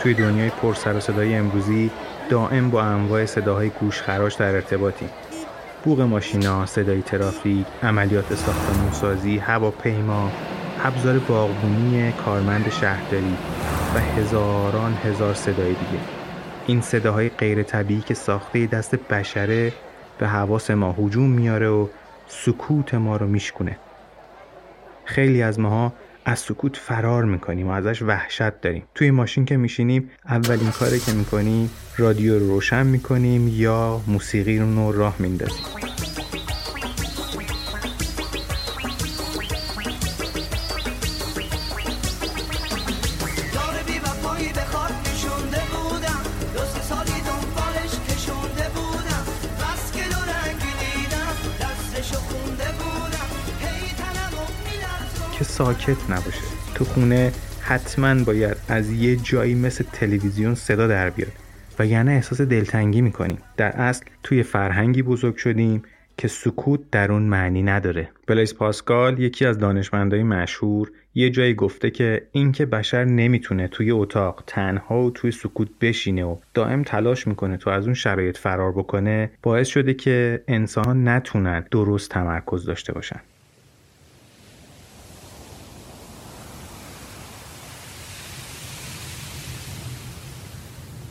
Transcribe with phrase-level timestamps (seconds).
[0.00, 1.90] توی دنیای پر سر و صدای امروزی
[2.30, 5.06] دائم با انواع صداهای گوشخراش در ارتباطی.
[5.84, 10.30] بوغ ماشینا، صدای ترافیک، عملیات ساختمانسازی، هواپیما،
[10.84, 13.36] ابزار باغبونی کارمند شهرداری
[13.94, 16.02] و هزاران هزار صدای دیگه.
[16.66, 19.72] این صداهای غیر طبیعی که ساخته دست بشره
[20.18, 21.86] به حواس ما هجوم میاره و
[22.28, 23.76] سکوت ما رو میشکونه.
[25.04, 25.92] خیلی از ماها
[26.24, 28.82] از سکوت فرار می‌کنیم و ازش وحشت داریم.
[28.94, 34.92] توی ماشین که میشینیم اولین کاری که می‌کنیم رادیو رو روشن می‌کنیم یا موسیقی رو
[34.92, 35.64] راه میندازیم.
[55.60, 56.42] ساکت نباشه.
[56.74, 61.32] تو خونه حتما باید از یه جایی مثل تلویزیون صدا در بیاد.
[61.78, 65.82] و یعنی احساس دلتنگی می‌کنیم در اصل توی فرهنگی بزرگ شدیم
[66.16, 68.08] که سکوت در اون معنی نداره.
[68.26, 74.44] بلیس پاسکال یکی از دانشمندای مشهور یه جایی گفته که اینکه بشر نمی‌تونه توی اتاق
[74.46, 79.30] تنها و توی سکوت بشینه و دائم تلاش می‌کنه تو از اون شرایط فرار بکنه
[79.42, 83.20] باعث شده که انسان نتونن درست تمرکز داشته باشن.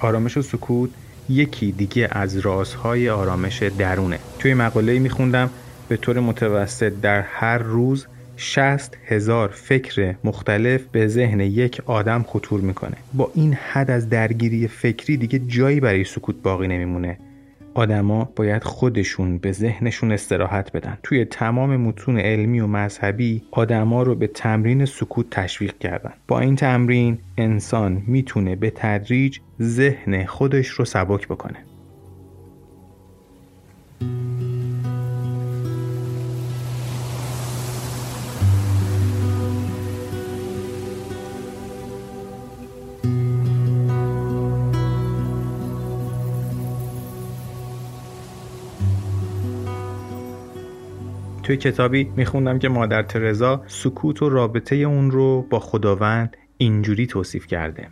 [0.00, 0.90] آرامش و سکوت
[1.28, 4.18] یکی دیگه از رازهای آرامش درونه.
[4.38, 5.50] توی مقاله میخوندم
[5.88, 12.60] به طور متوسط در هر روز 60 هزار فکر مختلف به ذهن یک آدم خطور
[12.60, 12.96] می‌کنه.
[13.14, 17.18] با این حد از درگیری فکری دیگه جایی برای سکوت باقی نمیمونه.
[17.74, 20.98] آدما باید خودشون به ذهنشون استراحت بدن.
[21.02, 26.12] توی تمام متون علمی و مذهبی آدما رو به تمرین سکوت تشویق کردن.
[26.28, 31.69] با این تمرین انسان می‌تونه به تدریج ذهن خودش رو سبک بکنه.
[51.50, 57.46] توی کتابی میخوندم که مادر ترزا سکوت و رابطه اون رو با خداوند اینجوری توصیف
[57.46, 57.88] کرده.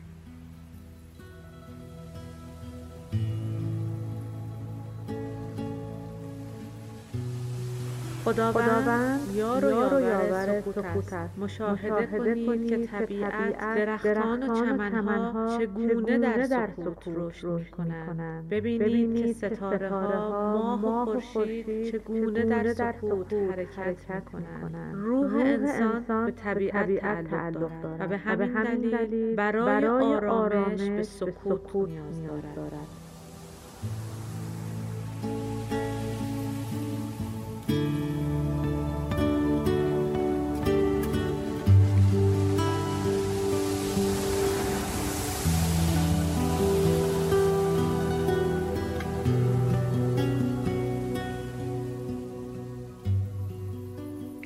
[8.33, 11.39] خداوند یار و یاور سکوت است.
[11.39, 18.49] مشاهده کنید که طبیعت درختان و چمنها چگونه در سکوت رشد می‌کنند.
[18.49, 24.95] ببینید که ستاره ها ماه و خورشید چگونه در سکوت حرکت می‌کنند.
[24.95, 28.01] روح انسان به طبیعت تعلق دارد.
[28.01, 32.23] و به همین دلیل برای آرامش به سکوت نیاز
[32.57, 33.08] دارد.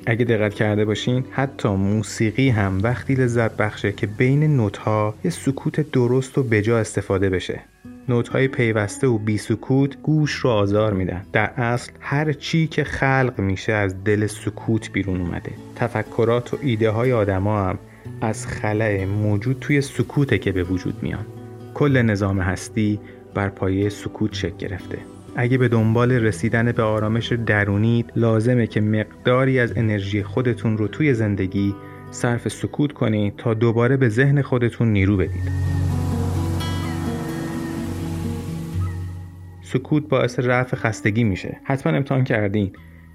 [0.05, 5.31] اگه دقت کرده باشین حتی موسیقی هم وقتی لذت بخشه که بین نوت ها یه
[5.31, 7.59] سکوت درست و بجا استفاده بشه.
[8.09, 11.25] نوت های پیوسته و بی سکوت گوش رو آزار میدن.
[11.33, 15.51] در اصل هر چی که خلق میشه از دل سکوت بیرون اومده.
[15.75, 17.79] تفکرات و ایده های آدما هم
[18.21, 21.25] از خلع موجود توی سکوته که به وجود میان.
[21.73, 22.99] کل نظام هستی
[23.33, 25.12] بر پایه سکوت شکل گرفته.
[25.35, 31.13] اگه به دنبال رسیدن به آرامش درونید لازمه که مقداری از انرژی خودتون رو توی
[31.13, 31.75] زندگی
[32.11, 35.51] صرف سکوت کنید تا دوباره به ذهن خودتون نیرو بدید.
[39.61, 41.57] سکوت باعث رفع خستگی میشه.
[41.63, 42.71] حتما امتحان کردین.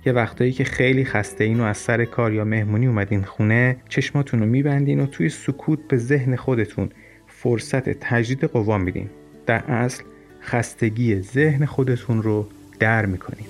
[0.07, 4.41] یه وقتایی که خیلی خسته این و از سر کار یا مهمونی اومدین خونه چشماتون
[4.41, 6.89] رو میبندین و توی سکوت به ذهن خودتون
[7.27, 9.11] فرصت تجدید قوا میدین.
[9.47, 10.05] در اصل
[10.49, 12.49] خستگی ذهن خودتون رو
[12.79, 13.49] در می‌کنید.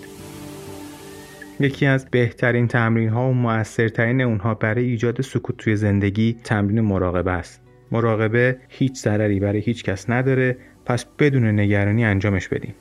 [1.60, 7.30] یکی از بهترین تمرین ها و موثرترین اونها برای ایجاد سکوت توی زندگی تمرین مراقبه
[7.30, 7.60] است.
[7.92, 12.74] مراقبه هیچ ضرری برای هیچ کس نداره پس بدون نگرانی انجامش بدیم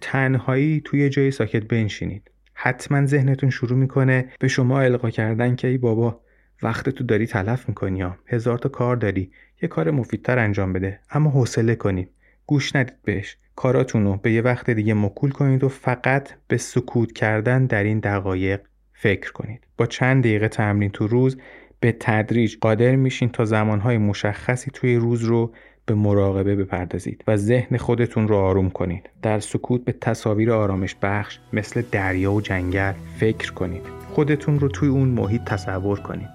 [0.00, 2.30] تنهایی توی جای ساکت بنشینید.
[2.54, 6.20] حتما ذهنتون شروع می‌کنه به شما القا کردن که ای بابا
[6.62, 9.30] وقت تو داری تلف می‌کنی یا هزار تا کار داری.
[9.62, 11.00] یه کار مفیدتر انجام بده.
[11.10, 12.08] اما حوصله کنید.
[12.46, 13.36] گوش ندید بهش.
[13.56, 17.98] کاراتون رو به یه وقت دیگه مکول کنید و فقط به سکوت کردن در این
[17.98, 18.60] دقایق
[18.92, 19.66] فکر کنید.
[19.76, 21.36] با چند دقیقه تمرین تو روز
[21.80, 25.52] به تدریج قادر میشین تا زمانهای مشخصی توی روز رو
[25.86, 29.10] به مراقبه بپردازید و ذهن خودتون رو آروم کنید.
[29.22, 33.95] در سکوت به تصاویر آرامش بخش مثل دریا و جنگل فکر کنید.
[34.16, 36.28] خودتون رو توی اون محیط تصور کنید.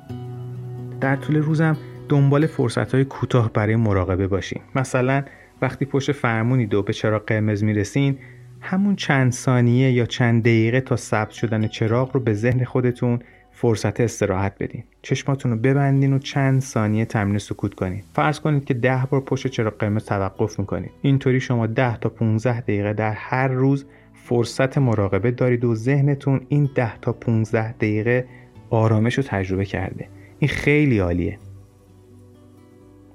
[1.02, 1.78] در طول روزم
[2.10, 4.62] دنبال فرصت های کوتاه برای مراقبه باشین.
[4.76, 5.24] مثلا
[5.62, 8.18] وقتی پشت فرمونید و به چراغ قرمز می‌رسین
[8.60, 13.20] همون چند ثانیه یا چند دقیقه تا ثبت شدن چراغ رو به ذهن خودتون
[13.52, 14.84] فرصت استراحت بدین.
[15.02, 19.48] چشماتون رو ببندین و چند ثانیه تمرین سکوت کنید فرض کنید که ده بار پشت
[19.48, 23.86] چراغ قرمز توقف می‌کنید اینطوری شما 10 تا 15 دقیقه در هر روز
[24.24, 28.26] فرصت مراقبه دارید و ذهنتون این 10 تا 15 دقیقه
[28.70, 30.08] آرامش رو تجربه کرده.
[30.40, 31.38] این خیلی عالیه.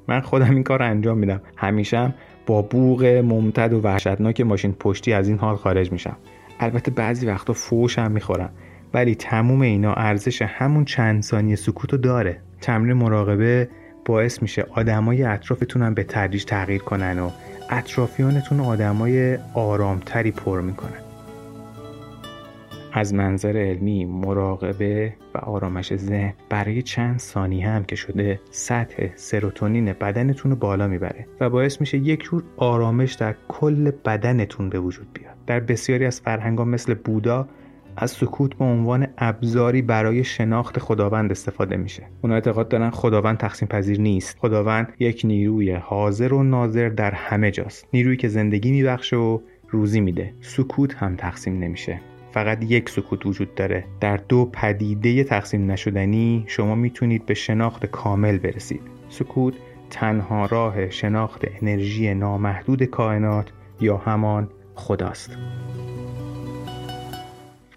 [0.08, 1.40] من خودم این کار انجام میدم.
[1.56, 2.14] همیشه
[2.46, 6.16] با بوغ ممتد و وحشتناک ماشین پشتی از این حال خارج میشم.
[6.60, 8.50] البته بعضی وقتا فوش هم می‌خورم.
[8.94, 12.40] ولی تموم اینا ارزش همون چند ثانیه سکوت رو داره.
[12.60, 13.68] تمرین مراقبه
[14.04, 17.30] باعث میشه آدمای اطرافتون هم به تدریج تغییر کنن و
[17.70, 21.00] اطرافیانتون آدمای آرامتری پر می‌کنن.
[22.92, 29.92] از منظر علمی مراقبه و آرامش ذهن برای چند ثانیه هم که شده سطح سروتونین
[29.92, 35.06] بدنتون رو بالا می‌بره و باعث میشه یک جور آرامش در کل بدنتون به وجود
[35.12, 35.34] بیاد.
[35.46, 37.48] در بسیاری از فرهنگا مثل بودا
[37.96, 42.02] از سکوت به عنوان ابزاری برای شناخت خداوند استفاده میشه.
[42.22, 44.38] اونا اعتقاد دارن خداوند تقسیم پذیر نیست.
[44.38, 47.88] خداوند یک نیروی حاضر و ناظر در همه جاست.
[47.92, 49.38] نیرویی که زندگی میبخشه و
[49.68, 50.34] روزی میده.
[50.40, 52.00] سکوت هم تقسیم نمیشه.
[52.32, 53.84] فقط یک سکوت وجود داره.
[54.00, 58.80] در دو پدیده تقسیم نشدنی شما می‌تونید به شناخت کامل برسید.
[59.08, 59.54] سکوت
[59.90, 65.38] تنها راه شناخت انرژی نامحدود کائنات یا همان خداست.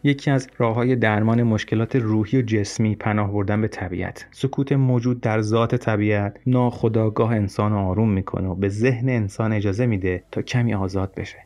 [0.03, 4.25] یکی از راه های درمان مشکلات روحی و جسمی پناه بردن به طبیعت.
[4.31, 10.23] سکوت موجود در ذات طبیعت ناخداگاه انسان آروم می‌کنه و به ذهن انسان اجازه میده
[10.31, 11.37] تا کمی آزاد بشه.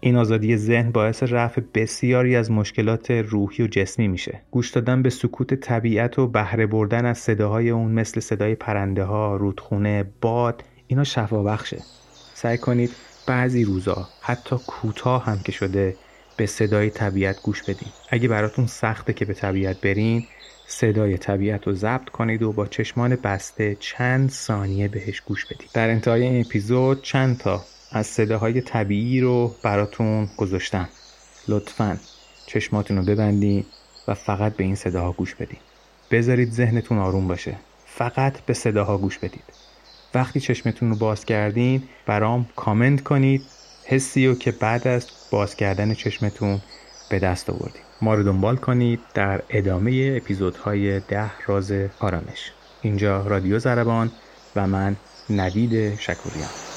[0.00, 4.40] این آزادی ذهن باعث رفع بسیاری از مشکلات روحی و جسمی میشه.
[4.50, 9.36] گوش دادن به سکوت طبیعت و بهره بردن از صداهای اون مثل صدای پرنده ها
[9.36, 11.78] رودخونه باد اینا شفا بخشه
[12.34, 12.90] سعی کنید
[13.26, 15.96] بعضی روزا حتی کوتاه هم که شده
[16.38, 17.88] به صدای طبیعت گوش بدین.
[18.08, 20.26] اگه براتون سخته که به طبیعت برین
[20.66, 25.90] صدای طبیعت رو ضبط کنید و با چشمان بسته چند ثانیه بهش گوش بدید در
[25.90, 30.88] انتهای این اپیزود چند تا از صداهای طبیعی رو براتون گذاشتم.
[31.48, 31.98] لطفا
[32.46, 33.64] چشماتون رو ببندین
[34.08, 35.58] و فقط به این صداها گوش بدین.
[36.10, 37.54] بذارید ذهنتون آروم باشه.
[37.86, 39.44] فقط به صداها گوش بدید.
[40.14, 43.42] وقتی چشمتون رو باز کردین برام کامنت کنید
[43.90, 46.60] حسی رو که بعد از باز کردن چشمتون
[47.10, 52.52] به دست آوردید ما رو دنبال کنید در ادامه اپیزودهای ده راز آرامش.
[52.82, 54.10] اینجا رادیو زربان
[54.56, 54.96] و من
[55.30, 56.67] نوید شکوریان.